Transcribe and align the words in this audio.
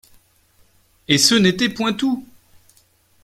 Et 1.07 1.19
ce 1.19 1.35
n’était 1.35 1.69
point 1.69 1.93
tout. 1.93 2.25